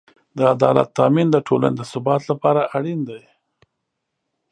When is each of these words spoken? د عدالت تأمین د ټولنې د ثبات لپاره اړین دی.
د 0.37 0.39
عدالت 0.53 0.87
تأمین 0.99 1.27
د 1.31 1.37
ټولنې 1.47 1.75
د 1.77 1.81
ثبات 1.91 2.21
لپاره 2.31 2.61
اړین 2.77 2.99
دی. 3.09 3.21